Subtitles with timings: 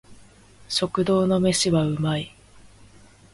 [0.67, 2.31] 食堂の飯は美味い